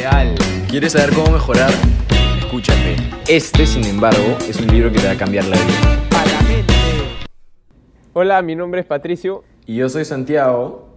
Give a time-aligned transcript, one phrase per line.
[0.00, 0.34] Ideal.
[0.70, 1.70] ¿Quieres saber cómo mejorar?
[2.38, 2.96] Escúchate.
[3.28, 6.08] Este, sin embargo, es un libro que te va a cambiar la vida.
[8.14, 10.88] Hola, mi nombre es Patricio Y yo soy Santiago,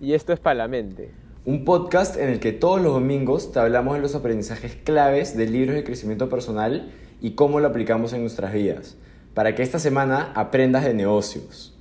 [0.00, 1.10] y esto es Palamente.
[1.44, 5.46] un podcast en el que todos los domingos te hablamos de los aprendizajes claves de
[5.46, 6.90] libros de crecimiento personal
[7.20, 8.96] y cómo lo aplicamos en nuestras vidas,
[9.34, 11.78] para que esta semana aprendas de negocios.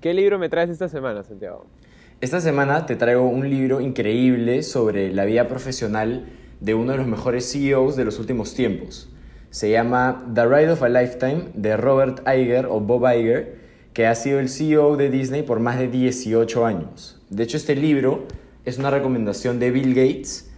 [0.00, 1.64] ¿Qué libro me traes esta semana, Santiago?
[2.22, 6.26] Esta semana te traigo un libro increíble sobre la vida profesional
[6.60, 9.10] de uno de los mejores CEOs de los últimos tiempos.
[9.50, 13.56] Se llama The Ride of a Lifetime de Robert Iger o Bob Iger,
[13.92, 17.20] que ha sido el CEO de Disney por más de 18 años.
[17.28, 18.28] De hecho, este libro
[18.64, 20.48] es una recomendación de Bill Gates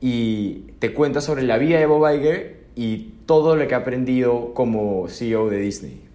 [0.00, 4.54] y te cuenta sobre la vida de Bob Iger y todo lo que ha aprendido
[4.54, 6.05] como CEO de Disney.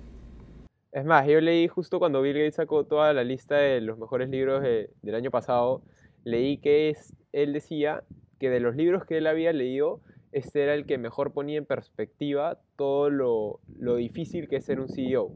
[0.92, 4.30] Es más, yo leí justo cuando Bill Gates sacó toda la lista de los mejores
[4.30, 5.82] libros de- del año pasado,
[6.24, 6.96] leí que
[7.32, 8.04] él decía
[8.40, 10.02] que de los libros que él había leído,
[10.34, 14.80] este era el que mejor ponía en perspectiva todo lo, lo difícil que es ser
[14.80, 15.32] un CEO.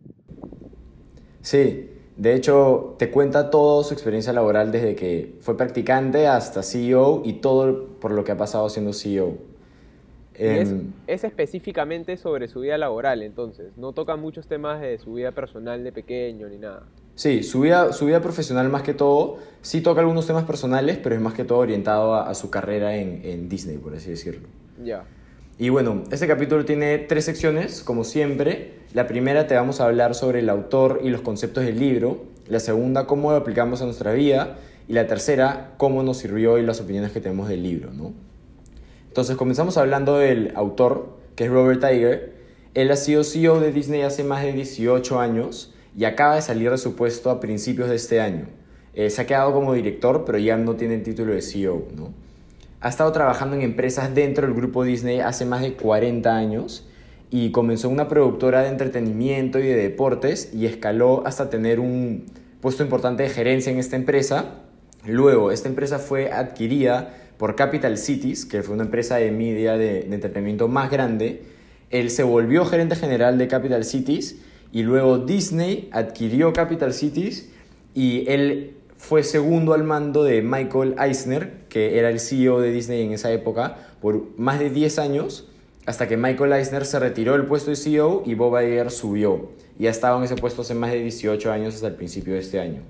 [1.41, 7.21] Sí, de hecho te cuenta toda su experiencia laboral desde que fue practicante hasta CEO
[7.25, 9.37] y todo por lo que ha pasado siendo CEO.
[10.37, 10.73] Y es,
[11.07, 13.77] es específicamente sobre su vida laboral, entonces.
[13.77, 16.83] No toca muchos temas de su vida personal de pequeño ni nada.
[17.15, 21.15] sí, su vida, su vida profesional más que todo, sí toca algunos temas personales, pero
[21.15, 24.47] es más que todo orientado a, a su carrera en, en Disney, por así decirlo.
[24.83, 25.05] Ya.
[25.57, 28.73] Y bueno, este capítulo tiene tres secciones, como siempre.
[28.93, 32.25] La primera te vamos a hablar sobre el autor y los conceptos del libro.
[32.49, 34.57] La segunda, cómo lo aplicamos a nuestra vida.
[34.89, 38.13] Y la tercera, cómo nos sirvió y las opiniones que tenemos del libro, ¿no?
[39.15, 42.33] Entonces comenzamos hablando del autor, que es Robert Iger.
[42.73, 46.69] Él ha sido CEO de Disney hace más de 18 años y acaba de salir
[46.69, 48.47] de su puesto a principios de este año.
[48.93, 52.13] Eh, se ha quedado como director, pero ya no tiene el título de CEO, ¿no?
[52.81, 56.85] Ha estado trabajando en empresas dentro del grupo Disney hace más de 40 años
[57.31, 62.25] y comenzó una productora de entretenimiento y de deportes y escaló hasta tener un
[62.59, 64.55] puesto importante de gerencia en esta empresa.
[65.05, 70.03] Luego, esta empresa fue adquirida por Capital Cities, que fue una empresa de media de,
[70.03, 71.43] de entretenimiento más grande.
[71.89, 74.37] Él se volvió gerente general de Capital Cities
[74.71, 77.49] y luego Disney adquirió Capital Cities
[77.93, 83.03] y él fue segundo al mando de Michael Eisner, que era el CEO de Disney
[83.03, 85.47] en esa época, por más de 10 años,
[85.85, 89.51] hasta que Michael Eisner se retiró del puesto de CEO y Bob Iger subió.
[89.77, 92.39] Y ha estado en ese puesto hace más de 18 años hasta el principio de
[92.39, 92.81] este año.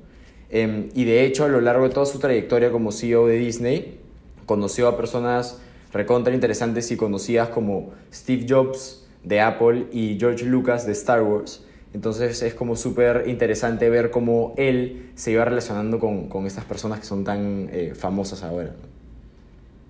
[0.50, 4.00] Em, y de hecho, a lo largo de toda su trayectoria como CEO de Disney,
[4.46, 5.62] conoció a personas
[5.94, 11.66] recontra interesantes y conocidas como Steve Jobs de Apple y George Lucas de Star Wars.
[11.94, 17.00] Entonces es como súper interesante ver cómo él se iba relacionando con, con estas personas
[17.00, 18.74] que son tan eh, famosas ahora.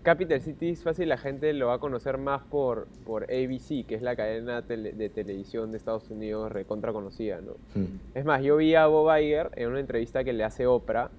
[0.04, 4.04] Capital Cities fácil la gente lo va a conocer más por, por ABC, que es
[4.04, 7.54] la cadena tele- de televisión de Estados Unidos recontra conocida, ¿no?
[7.74, 7.86] Mm.
[8.14, 11.10] Es más, yo vi a Bob Iger en una entrevista que le hace Oprah,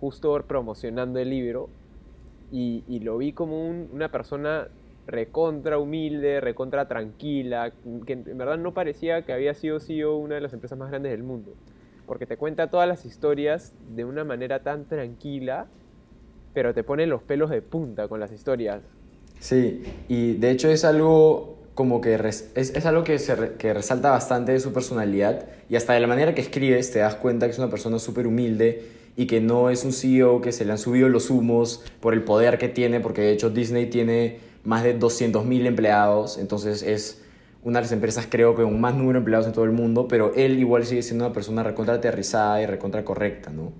[0.00, 1.68] justo promocionando el libro,
[2.50, 4.68] y, y lo vi como un- una persona
[5.06, 7.72] recontra humilde, recontra tranquila,
[8.06, 11.12] que en verdad no parecía que había sido CEO una de las empresas más grandes
[11.12, 11.56] del mundo,
[12.06, 15.68] porque te cuenta todas las historias de una manera tan tranquila,
[16.52, 18.82] pero te pone los pelos de punta con las historias.
[19.40, 23.74] Sí, y de hecho es algo como que res- es, es algo que, se que
[23.74, 27.46] resalta bastante de su personalidad y hasta de la manera que escribes te das cuenta
[27.46, 28.82] que es una persona súper humilde
[29.16, 32.22] y que no es un CEO que se le han subido los humos por el
[32.22, 37.22] poder que tiene, porque de hecho Disney tiene más de 200.000 empleados, entonces es
[37.62, 40.06] una de las empresas creo que con más número de empleados en todo el mundo,
[40.06, 43.72] pero él igual sigue siendo una persona recontra aterrizada y recontra correcta, ¿no?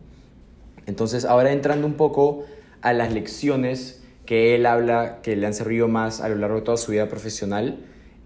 [0.86, 2.44] Entonces, ahora entrando un poco
[2.80, 6.62] a las lecciones que él habla que le han servido más a lo largo de
[6.62, 7.78] toda su vida profesional,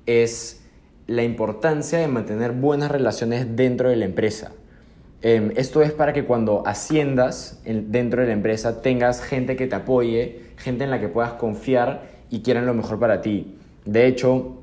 [0.06, 0.62] es
[1.06, 4.53] la importancia de mantener buenas relaciones dentro de la empresa.
[5.22, 9.66] Em, esto es para que cuando asciendas en- dentro de la empresa tengas gente que
[9.66, 13.54] te apoye, gente en la que puedas confiar y quieran lo mejor para ti.
[13.84, 14.56] De hecho,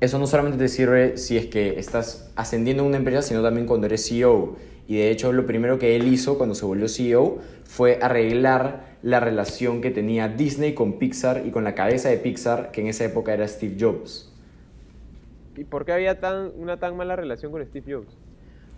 [0.00, 3.66] eso no solamente te sirve si es que estás ascendiendo en una empresa, sino también
[3.66, 4.56] cuando eres CEO.
[4.86, 9.18] Y de hecho, lo primero que él hizo cuando se volvió CEO fue arreglar la
[9.18, 13.04] relación que tenía Disney con Pixar y con la cabeza de Pixar, que en esa
[13.04, 14.30] época era Steve Jobs.
[15.56, 18.08] ¿Y por qué había tan, una tan mala relación con Steve Jobs?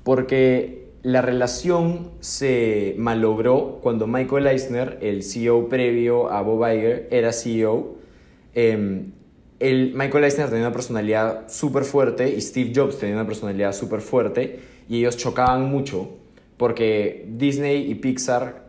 [0.05, 7.32] Porque la relación se malogró cuando Michael Eisner, el CEO previo a Bob Iger, era
[7.32, 7.94] CEO.
[8.55, 9.12] Em,
[9.61, 14.00] el, Michael Eisner tenía una personalidad súper fuerte y Steve Jobs tenía una personalidad súper
[14.00, 14.58] fuerte
[14.88, 16.11] y ellos chocaban mucho
[16.56, 18.64] porque Disney y Pixar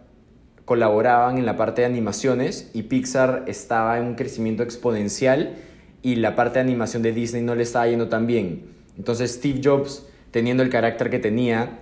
[0.64, 5.56] colaboraban en la parte de animaciones y Pixar estaba en un crecimiento exponencial
[6.04, 8.68] y la parte de animación de Disney no le estaba yendo tan bien.
[8.96, 11.80] Entonces Steve Jobs, teniendo el carácter que tenía,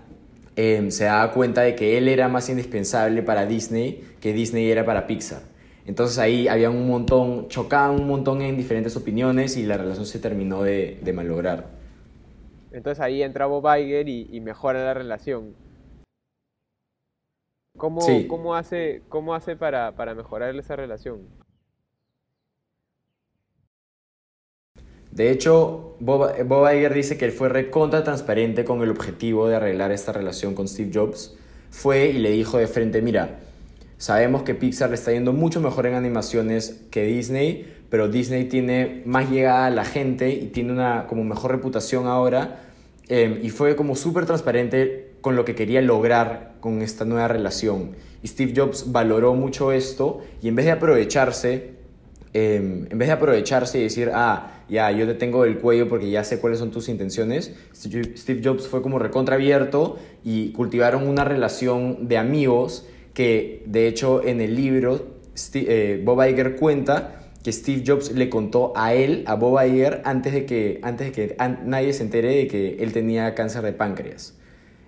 [0.56, 4.86] em, se daba cuenta de que él era más indispensable para Disney que Disney era
[4.86, 5.42] para Pixar.
[5.86, 10.20] Entonces ahí había un montón, chocaban un montón en diferentes opiniones y la relación se
[10.20, 11.68] terminó de, de malograr.
[12.72, 15.56] Entonces ahí entra Bob Iger y, mejora la relación.
[17.78, 21.28] ¿Cómo, ¿cómo hace, cómo hace para, para mejorar esa relación?
[25.16, 29.56] De hecho, Bob, Bob Iger dice que él fue recontra transparente con el objetivo de
[29.56, 31.38] arreglar esta relación con Steve Jobs.
[31.72, 33.40] Fue y le dijo de frente, mira,
[33.98, 39.04] sabemos que Pixar le está yendo mucho mejor en animaciones que Disney, pero Disney tiene
[39.06, 42.60] más llegada a la gente y tiene una como mejor reputación ahora.
[43.08, 47.92] Em, y fue como súper transparente con lo que quería lograr con esta nueva relación.
[48.22, 51.75] Y Steve Jobs valoró mucho esto y en vez de aprovecharse,
[52.38, 56.10] em, en vez de aprovecharse y decir, ah, ya, yo te tengo el cuello porque
[56.10, 57.54] ya sé cuáles son tus intenciones.
[57.74, 64.42] Steve Jobs fue como recontraabierto y cultivaron una relación de amigos que, de hecho, en
[64.42, 65.16] el libro
[65.54, 70.34] eh, Bob Iger cuenta que Steve Jobs le contó a él, a Bob Iger, antes
[70.34, 74.36] de que, antes de que nadie se entere de que él tenía cáncer de páncreas.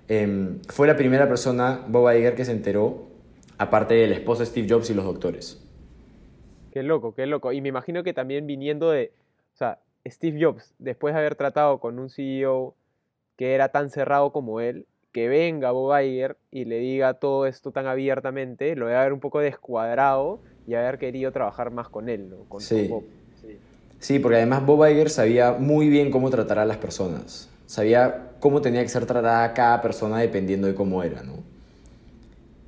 [0.09, 3.07] Em, fue la primera persona, Bob Iger, que se enteró,
[3.57, 5.63] aparte de la esposa Steve Jobs y los doctores.
[6.77, 7.51] Qué loco, qué loco.
[7.51, 9.11] Y me imagino que también viniendo de,
[9.55, 12.75] o sea, Steve Jobs, después de haber tratado con un CEO
[13.35, 17.71] que era tan cerrado como él, que venga Bob Iger y le diga todo esto
[17.71, 22.29] tan abiertamente, lo debe haber un poco descuadrado y haber querido trabajar más con él,
[22.29, 22.43] ¿no?
[22.47, 22.91] Con sí.
[23.97, 24.19] sí.
[24.19, 27.49] porque además Bob Iger sabía muy bien cómo tratar a las personas.
[27.65, 31.39] Sabía cómo tenía que ser tratada cada persona dependiendo de cómo era, ¿no?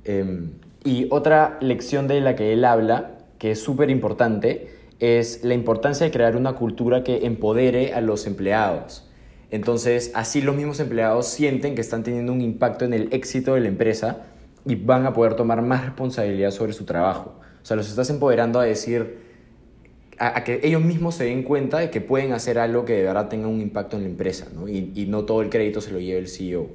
[0.02, 0.50] Em,
[0.82, 4.68] y otra lección de la que él habla, que es súper importante,
[5.00, 9.10] es la importancia de crear una cultura que empodere a los empleados.
[9.50, 13.60] Entonces, así los mismos empleados sienten que están teniendo un impacto en el éxito de
[13.60, 14.26] la empresa
[14.66, 17.40] y van a poder tomar más responsabilidad sobre su trabajo.
[17.62, 19.16] O sea, los estás empoderando a decir,
[20.18, 23.30] a, que ellos mismos se den cuenta de que pueden hacer algo que de verdad
[23.30, 24.68] tenga un impacto en la empresa, ¿no?
[24.68, 26.68] Y, no todo el crédito se lo lleve el CEO.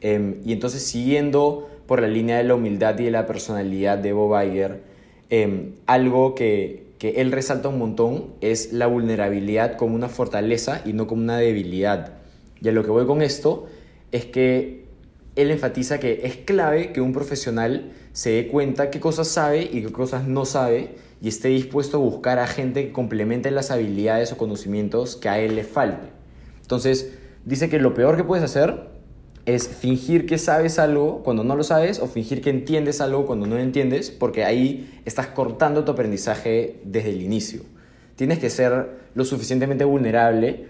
[0.00, 4.12] Em, y entonces, siguiendo por la línea de la humildad y de la personalidad de
[4.12, 4.87] Bob Iger,
[5.30, 10.92] em, algo que, que él resalta un montón es la vulnerabilidad como una fortaleza y
[10.92, 12.14] no como una debilidad.
[12.60, 13.66] Y a lo que voy con esto
[14.10, 14.84] es que
[15.36, 19.82] él enfatiza que es clave que un profesional se dé cuenta qué cosas sabe y
[19.82, 24.32] qué cosas no sabe y esté dispuesto a buscar a gente que complemente las habilidades
[24.32, 26.08] o conocimientos que a él le falte.
[26.62, 27.12] Entonces,
[27.44, 28.87] dice que lo peor que puedes hacer
[29.48, 33.46] es fingir que sabes algo cuando no lo sabes o fingir que entiendes algo cuando
[33.46, 37.62] no lo entiendes, porque ahí estás cortando tu aprendizaje desde el inicio.
[38.14, 40.66] Tienes que ser lo suficientemente vulnerable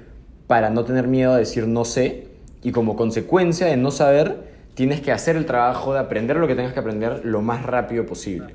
[0.46, 2.28] para no tener miedo a decir no sé
[2.62, 4.44] y como consecuencia de no saber,
[4.75, 8.06] tienes que hacer el trabajo de aprender lo que tengas que aprender lo más rápido
[8.06, 8.54] posible.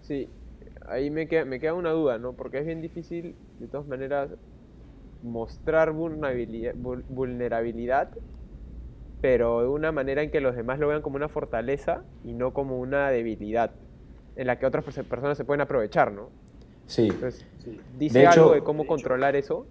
[0.00, 0.26] Sí,
[0.88, 2.32] ahí me queda, me queda una duda, ¿no?
[2.32, 4.30] Porque es bien difícil, de todas maneras,
[5.22, 8.08] mostrar vulnerabilidad
[9.20, 12.52] pero de una manera en que los demás lo vean como una fortaleza y no
[12.52, 13.72] como una debilidad,
[14.36, 16.30] en la que otras personas se pueden aprovechar, ¿no?
[16.86, 17.10] Sí.
[17.98, 19.66] ¿Dice algo de cómo controlar eso?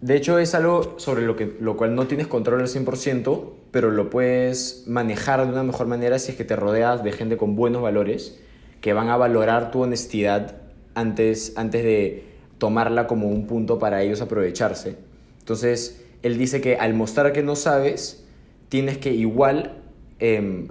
[0.00, 3.90] De hecho, es algo sobre lo, que, lo cual no tienes control al 100%, pero
[3.90, 7.56] lo puedes manejar de una mejor manera si es que te rodeas de gente con
[7.56, 8.38] buenos valores,
[8.82, 10.56] que van a valorar tu honestidad
[10.94, 12.24] antes, antes de
[12.58, 14.96] tomarla como un punto para ellos aprovecharse.
[15.38, 18.25] Entonces, él dice que al mostrar que no sabes,
[18.68, 19.82] tienes que igual
[20.18, 20.68] em,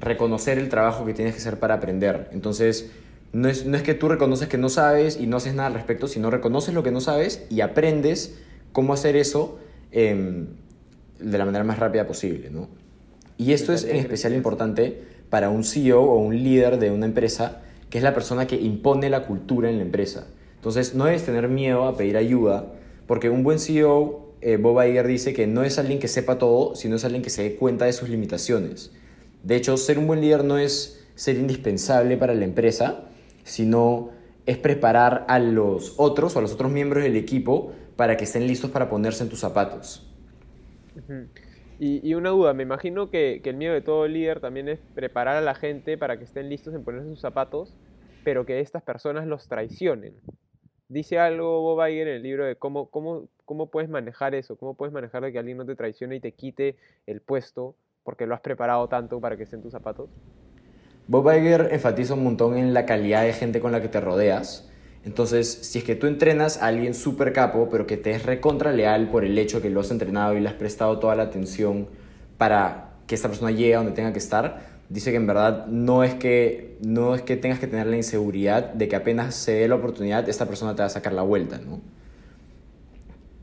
[0.00, 2.28] reconocer el trabajo que tienes que hacer para aprender.
[2.32, 2.90] Entonces,
[3.32, 5.74] no es, no es que tú reconoces que no sabes y no haces nada al
[5.74, 8.38] respecto, sino reconoces lo que no sabes y aprendes
[8.72, 9.58] cómo hacer eso
[9.90, 10.46] em,
[11.18, 12.50] de la manera más rápida posible.
[12.50, 12.68] ¿no?
[13.36, 17.62] Y esto es en especial importante para un CEO o un líder de una empresa,
[17.90, 20.28] que es la persona que impone la cultura en la empresa.
[20.56, 22.72] Entonces, no debes tener miedo a pedir ayuda,
[23.06, 26.74] porque un buen CEO eh, Bob Iger dice que no es alguien que sepa todo,
[26.74, 28.92] sino es alguien que se dé cuenta de sus limitaciones.
[29.42, 33.06] De hecho, ser un buen líder no es ser indispensable para la empresa,
[33.42, 34.10] sino
[34.44, 38.46] es preparar a los otros o a los otros miembros del equipo para que estén
[38.46, 40.06] listos para ponerse en tus zapatos.
[41.80, 45.40] y, una duda, me imagino que, el miedo de todo líder también es preparar a
[45.40, 47.74] la gente para que estén listos en ponerse en sus zapatos,
[48.24, 50.12] pero que estas personas los traicionen.
[50.88, 54.74] Dice algo Bob Iger en el libro de cómo, cómo, cómo puedes manejar eso, cómo
[54.74, 58.34] puedes manejar de que alguien no te traicione y te quite el puesto porque lo
[58.34, 60.10] has preparado tanto para que esté tus zapatos.
[61.06, 64.70] Bob Iger enfatiza un montón en la calidad de gente con la que te rodeas.
[65.04, 68.72] Entonces, si es que tú entrenas a alguien súper capo, pero que te es recontra
[68.72, 71.88] leal por el hecho que lo has entrenado y le has prestado toda la atención
[72.38, 76.04] para que esta persona llegue a donde tenga que estar, dice que en verdad no
[76.04, 79.68] es que, no es que tengas que tener la inseguridad de que apenas se dé
[79.68, 81.80] la oportunidad, esta persona te va a sacar la vuelta, ¿no?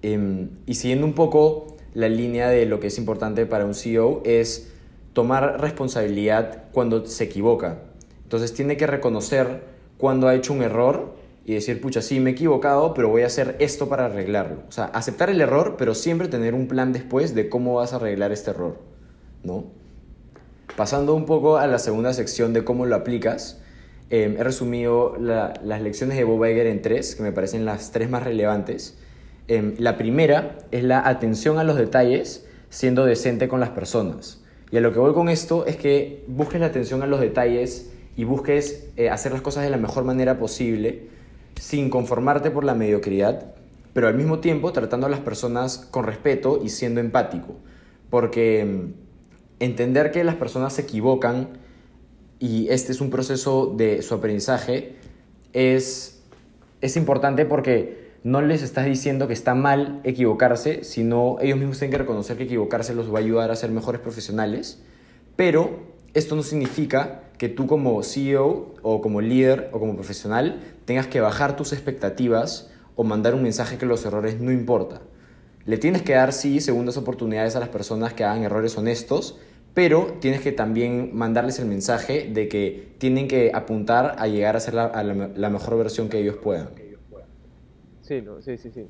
[0.02, 4.22] Em, y siguiendo un poco la línea de lo que es importante para un CEO
[4.26, 4.72] es
[5.14, 7.84] tomar responsabilidad cuando se equivoca.
[8.24, 9.62] Entonces tiene que reconocer
[9.98, 11.14] cuando ha hecho un error
[11.46, 14.64] y decir, pucha, sí, me he equivocado, pero voy a hacer esto para arreglarlo.
[14.70, 17.98] O sea, aceptar el error, pero siempre tener un plan después de cómo vas a
[17.98, 18.78] arreglar este error,
[19.44, 19.66] ¿no?
[20.78, 23.60] Pasando un poco a la segunda sección de cómo lo aplicas,
[24.10, 28.10] em, he resumido las lecciones de Bob Iger en tres, que me parecen las tres
[28.10, 28.98] más relevantes.
[29.52, 34.42] Em, la primera es la atención a los detalles siendo decente con las personas.
[34.72, 37.92] Y a lo que voy con esto es que busques la atención a los detalles
[38.16, 41.10] y busques eh, hacer las cosas de la mejor manera posible
[41.60, 43.54] sin conformarte por la mediocridad,
[43.92, 47.58] pero al mismo tiempo tratando a las personas con respeto y siendo empático.
[48.10, 48.94] Porque em,
[49.60, 51.50] entender que las personas se equivocan
[52.40, 54.96] y este es un proceso de su aprendizaje
[55.52, 56.22] es,
[56.80, 61.92] es importante porque no les estás diciendo que está mal equivocarse, sino ellos mismos tienen
[61.92, 64.82] que reconocer que equivocarse los va a ayudar a ser mejores profesionales,
[65.36, 65.80] pero
[66.14, 71.22] esto no significa que tú como CEO o como líder o como profesional tengas que
[71.22, 75.02] bajar tus expectativas o mandar un mensaje que los errores no importa.
[75.66, 79.40] Le tienes que dar, sí, segundas oportunidades a las personas que hagan errores honestos,
[79.74, 84.60] pero tienes que también mandarles el mensaje de que tienen que apuntar a llegar a
[84.60, 84.92] ser la,
[85.36, 86.70] la, mejor versión que ellos puedan.
[88.12, 88.90] Sí, no, sí, sí, sí.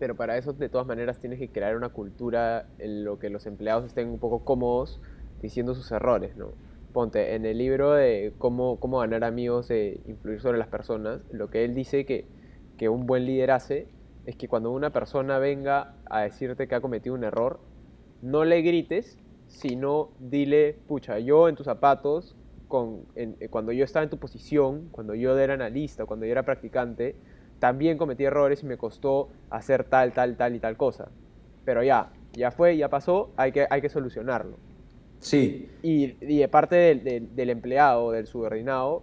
[0.00, 3.46] Pero para eso, de todas maneras, tienes que crear una cultura en lo que los
[3.46, 5.00] empleados estén un poco cómodos
[5.40, 6.50] diciendo sus errores, ¿no?
[6.92, 11.50] Ponte, en el libro de cómo, cómo ganar amigos e influir sobre las personas, lo
[11.50, 12.24] que él dice que,
[12.76, 13.86] que un buen líder hace
[14.24, 17.60] es que cuando una persona venga a decirte que ha cometido un error,
[18.22, 22.34] no le grites, sino dile, pucha, yo en tus zapatos,
[22.66, 23.06] con,
[23.50, 27.14] cuando yo estaba en tu posición, cuando yo era analista, cuando yo era practicante,
[27.58, 31.08] también cometí errores y me costó hacer tal, tal, tal y tal cosa.
[31.64, 34.56] Pero ya, ya fue, ya pasó, hay que, hay que solucionarlo.
[35.20, 35.68] Sí.
[35.82, 39.02] Y, y de parte del, del, empleado, del subordinado,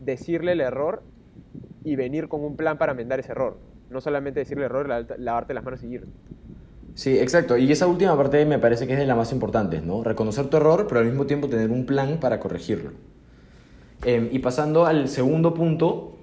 [0.00, 1.02] decirle el error
[1.84, 3.56] y venir con un plan para enmendar ese error.
[3.90, 4.88] No solamente decirle el error,
[5.18, 6.04] lavarte las manos y ir.
[6.94, 7.56] Sí, exacto.
[7.56, 10.02] Y esa última parte me parece que es de las más importantes, ¿no?
[10.02, 12.92] Reconocer tu error, pero al mismo tiempo tener un plan para corregirlo.
[14.04, 16.15] Eh, y pasando al segundo punto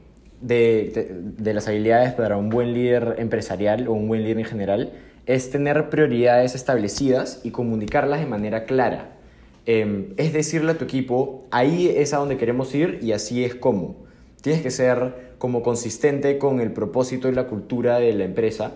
[0.43, 4.91] de, de, las habilidades para un buen líder empresarial o un buen líder en general,
[5.25, 9.13] es tener prioridades establecidas y comunicarlas de manera clara.
[9.65, 13.55] Eh, es decirle a tu equipo, ahí es a donde queremos ir y así es
[13.55, 14.03] como.
[14.41, 18.73] Tienes que ser como consistente con el propósito y la cultura de la empresa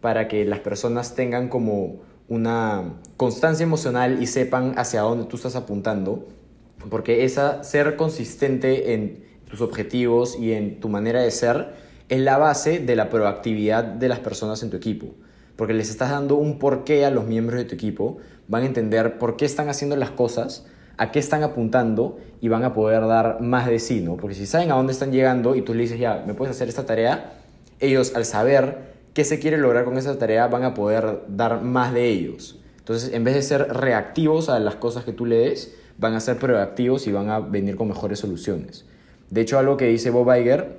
[0.00, 5.56] para que las personas tengan como una constancia emocional y sepan hacia dónde tú estás
[5.56, 6.28] apuntando,
[6.88, 11.72] porque esa ser consistente en tus objetivos y en tu manera de ser
[12.08, 15.08] es la base de la proactividad de las personas en tu equipo,
[15.56, 19.18] porque les estás dando un porqué a los miembros de tu equipo, van a entender
[19.18, 23.40] por qué están haciendo las cosas, a qué están apuntando y van a poder dar
[23.40, 24.16] más de sí, ¿no?
[24.16, 26.68] Porque si saben a dónde están llegando y tú le dices, ya, ¿me puedes hacer
[26.68, 27.34] esta tarea?
[27.78, 31.92] Ellos al saber qué se quiere lograr con esa tarea, van a poder dar más
[31.92, 32.58] de ellos.
[32.78, 36.20] Entonces, en vez de ser reactivos a las cosas que tú le des, van a
[36.20, 38.86] ser proactivos y van a venir con mejores soluciones.
[39.30, 40.78] De hecho, algo que dice Bob Iger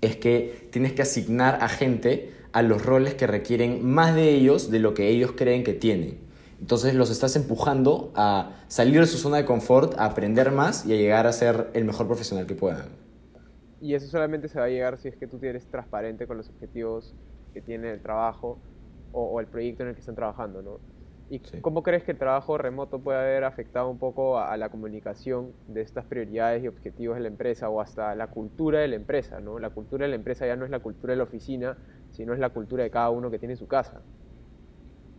[0.00, 4.70] es que tienes que asignar a gente a los roles que requieren más de ellos
[4.70, 6.18] de lo que ellos creen que tienen.
[6.60, 10.92] Entonces los estás empujando a salir de su zona de confort, a aprender más y
[10.92, 12.88] a llegar a ser el mejor profesional que puedan.
[13.80, 16.48] Y eso solamente se va a llegar si es que tú eres transparente con los
[16.48, 17.14] objetivos
[17.54, 18.58] que tiene el trabajo
[19.12, 20.80] o, el proyecto en el que están trabajando, ¿no?
[21.30, 21.60] ¿Y sí.
[21.60, 25.52] cómo crees que el trabajo remoto puede haber afectado un poco a, a, la comunicación
[25.66, 29.40] de estas prioridades y objetivos de la empresa o hasta la cultura de la empresa,
[29.40, 29.58] ¿no?
[29.58, 31.76] La cultura de la empresa ya no es la cultura de la oficina,
[32.10, 34.00] sino es la cultura de cada uno que tiene su casa.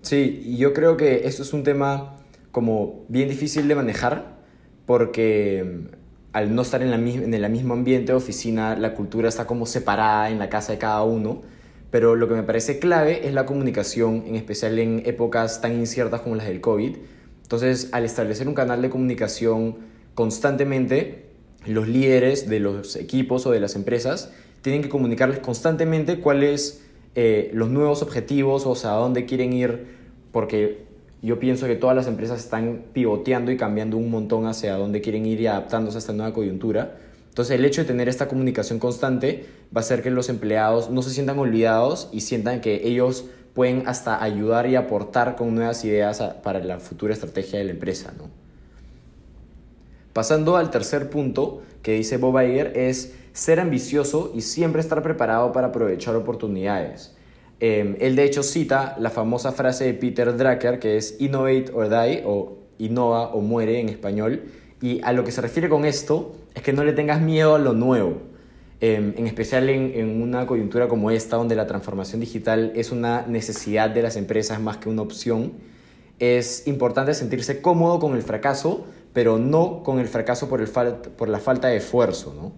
[0.02, 2.16] Sí, y yo creo que esto es un tema
[2.52, 4.40] como bien difícil de manejar
[4.86, 5.96] porque mm,
[6.34, 9.66] al no estar en, la, en el mismo ambiente de oficina, la cultura está como
[9.66, 11.42] separada en la casa de cada uno
[11.92, 16.22] pero lo que me parece clave es la comunicación, en especial en épocas tan inciertas
[16.22, 16.96] como las del COVID.
[17.42, 19.78] Entonces, al establecer un canal de comunicación
[20.14, 21.26] constantemente,
[21.66, 24.32] los líderes de los equipos o de las empresas
[24.62, 29.88] tienen que comunicarles constantemente cuáles eh, los nuevos objetivos o sea, a dónde quieren ir,
[30.32, 30.88] porque
[31.22, 35.26] Yo pienso que todas las empresas están pivoteando y cambiando un montón hacia dónde quieren
[35.26, 36.98] ir y adaptándose a esta nueva coyuntura.
[37.30, 39.46] Entonces el hecho de tener esta comunicación constante
[39.76, 43.88] va a hacer que los empleados no se sientan olvidados y sientan que ellos pueden
[43.88, 48.14] hasta ayudar y aportar con nuevas ideas para la futura estrategia de la empresa.
[48.18, 48.30] ¿no?
[50.14, 55.52] Pasando al tercer punto que dice Bob Iger es ser ambicioso y siempre estar preparado
[55.52, 57.16] para aprovechar oportunidades.
[57.60, 61.90] Em, él de hecho cita la famosa frase de Peter Drucker que es innovate or
[61.90, 64.44] die o innova o muere en español
[64.82, 67.60] y a lo que se refiere con esto es que no le tengas miedo a
[67.60, 68.22] lo nuevo.
[68.82, 73.90] Em, en especial en, una coyuntura como esta, donde la transformación digital es una necesidad
[73.90, 75.54] de las empresas más que una opción,
[76.20, 81.30] es importante sentirse cómodo con el fracaso, pero no con el fracaso por, el por
[81.30, 82.34] la falta de esfuerzo.
[82.34, 82.52] ¿no?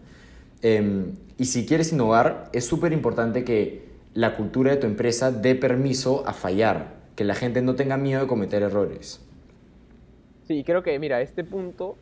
[0.63, 3.83] Em, y si quieres innovar, es súper importante que
[4.15, 8.21] la cultura de tu empresa dé permiso a fallar, que la gente no tenga miedo
[8.21, 9.21] de cometer errores.
[10.47, 11.97] Sí, creo que, mira, este punto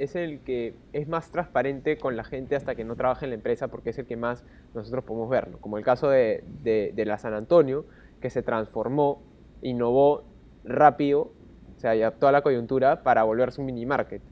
[0.00, 3.34] es el que es más transparente con la gente hasta que no trabaja en la
[3.34, 7.18] empresa porque es el que más nosotros podemos ver, como el caso de, de, la
[7.18, 7.84] San Antonio,
[8.18, 9.22] que se transformó,
[9.60, 10.24] innovó
[10.64, 11.32] rápido,
[11.76, 14.22] o sea, adaptó a la coyuntura para volverse un mini market.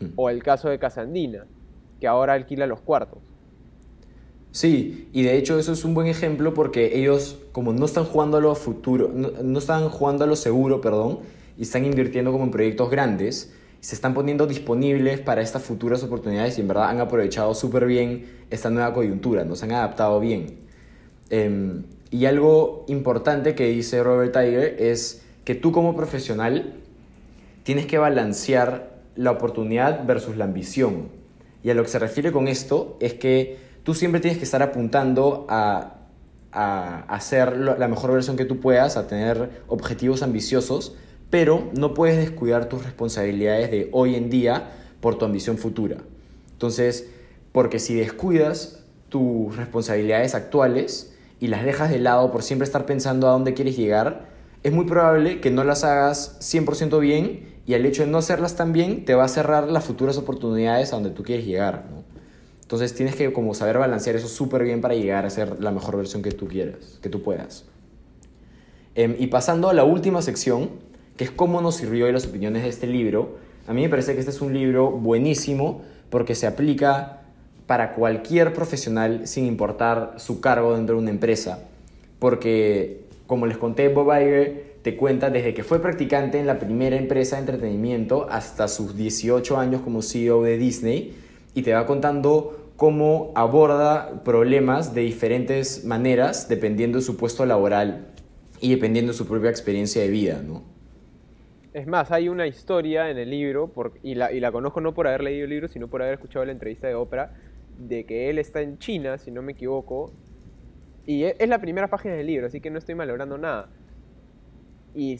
[0.00, 0.06] Hmm.
[0.16, 1.44] O el caso de Casandina,
[2.00, 3.18] que ahora alquila los cuartos.
[4.50, 8.38] Sí, y de hecho eso es un buen ejemplo porque ellos, como no están jugando
[8.38, 11.20] a lo futuro, no, no están jugando a lo seguro, perdón,
[11.58, 16.56] y están invirtiendo como en proyectos grandes, se están poniendo disponibles para estas futuras oportunidades
[16.56, 20.60] y en verdad han aprovechado súper bien esta nueva coyuntura, nos han adaptado bien.
[21.30, 26.74] Em, y algo importante que dice Robert Tiger es que tú como profesional
[27.64, 31.08] tienes que balancear la oportunidad versus la ambición.
[31.64, 34.62] Y a lo que se refiere con esto es que tú siempre tienes que estar
[34.62, 35.96] apuntando a,
[36.52, 40.94] a hacer la mejor versión que tú puedas, a tener objetivos ambiciosos,
[41.32, 45.96] pero no puedes descuidar tus responsabilidades de hoy en día por tu ambición futura.
[46.52, 47.08] Entonces,
[47.52, 53.28] porque si descuidas tus responsabilidades actuales y las dejas de lado por siempre estar pensando
[53.28, 54.26] a dónde quieres llegar,
[54.62, 58.54] es muy probable que no las hagas 100% bien y el hecho de no hacerlas
[58.54, 61.86] tan bien te va a cerrar las futuras oportunidades a donde tú quieres llegar.
[62.60, 65.96] Entonces tienes que como saber balancear eso súper bien para llegar a ser la mejor
[65.96, 67.64] versión que tú quieras, que tú puedas.
[68.94, 70.91] Em, y pasando a la última sección,
[71.22, 73.36] que es cómo nos sirvió y las opiniones de este libro.
[73.68, 77.20] A mí me parece que este es un libro buenísimo porque se aplica
[77.68, 81.62] para cualquier profesional sin importar su cargo dentro de una empresa.
[82.18, 86.96] Porque, como les conté, Bob Iger te cuenta desde que fue practicante en la primera
[86.96, 91.14] empresa de entretenimiento hasta sus 18 años como CEO de Disney
[91.54, 98.08] y te va contando cómo aborda problemas de diferentes maneras dependiendo de su puesto laboral
[98.60, 100.71] y dependiendo de su propia experiencia de vida, ¿no?
[101.72, 105.06] Es más, hay una historia en el libro, y, la, y la conozco no por
[105.06, 107.32] haber leído el libro, sino por haber escuchado la entrevista de Oprah,
[107.78, 110.12] de que él está en China, si no me equivoco,
[111.06, 113.70] y e, es, la primera página del libro, así que no estoy malogrando nada.
[114.94, 115.18] Y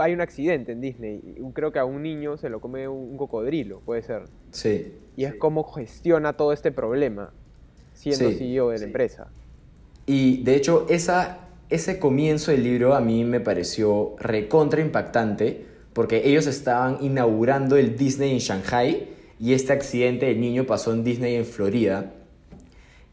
[0.00, 1.22] hay un accidente en Disney,
[1.54, 4.24] creo que a un niño se lo come un, cocodrilo, puede ser.
[4.50, 4.94] Sí.
[5.16, 7.32] Y es como gestiona todo este problema,
[7.94, 9.28] siendo CEO de la empresa.
[10.06, 16.28] Y de hecho, esa ese comienzo del libro a mí me pareció recontra impactante porque
[16.28, 19.08] ellos estaban inaugurando el Disney en Shanghai
[19.40, 22.12] y este accidente del niño pasó en Disney en Florida.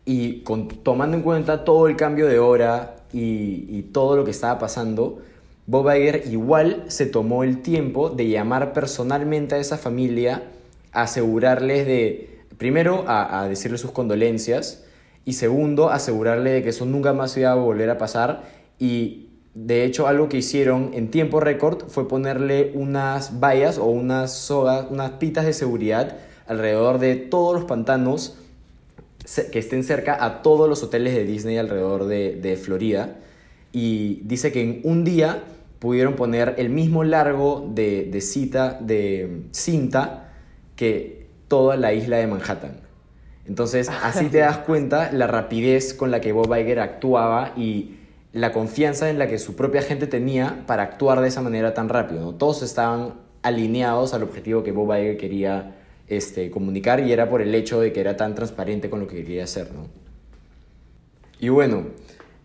[0.05, 4.59] Y con, tomando en cuenta todo el cambio de hora y, todo lo que estaba
[4.59, 5.21] pasando,
[5.65, 10.43] Bob Iger igual se tomó el tiempo de llamar personalmente a esa familia
[10.91, 14.83] asegurarles de, primero, a, a decirles sus condolencias,
[15.25, 18.43] y segundo, asegurarle de que eso nunca más iba a volver a pasar
[18.77, 24.33] y de hecho algo que hicieron en tiempo récord fue ponerle unas vallas o unas
[24.33, 28.37] sogas, unas pitas de seguridad alrededor de todos los pantanos
[29.51, 33.15] que estén cerca a todos los hoteles de Disney alrededor de, Florida
[33.71, 35.43] y dice que en un día
[35.79, 40.33] pudieron poner el mismo largo de, de, cita, de cinta
[40.75, 42.92] que toda la isla de Manhattan.
[43.47, 47.97] Entonces, así te das cuenta la rapidez con la que Bob Iger actuaba y
[48.31, 51.89] la confianza en la que su propia gente tenía para actuar de esa manera tan
[51.89, 52.33] rápido.
[52.33, 55.75] Todos estaban alineados al objetivo que Bob Iger quería
[56.07, 59.17] este, comunicar y era por el hecho de que era tan transparente con lo que
[59.17, 59.71] quería hacer.
[59.73, 59.87] ¿no?
[61.39, 61.87] Y bueno,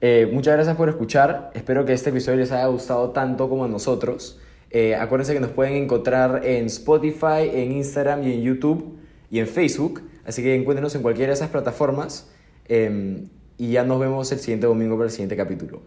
[0.01, 1.51] eh, muchas gracias por escuchar.
[1.55, 4.39] Espero que este episodio les haya gustado tanto como a nosotros.
[4.71, 8.99] Eh, acuérdense que nos pueden encontrar en Spotify, en Instagram y en YouTube
[9.31, 10.03] y en Facebook.
[10.29, 12.29] Así que encuéntrenos en cualquiera de esas plataformas
[12.67, 15.81] em, y ya nos vemos el siguiente domingo para el siguiente capítulo.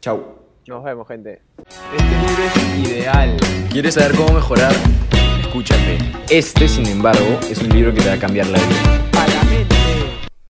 [0.00, 0.38] Chao.
[0.66, 1.42] Nos vemos, gente.
[1.58, 3.36] Este libro es ideal.
[3.70, 4.72] ¿Quieres saber cómo mejorar?
[5.42, 5.98] Escúchate.
[6.30, 9.11] Este, sin embargo, es un libro que te va a cambiar la vida.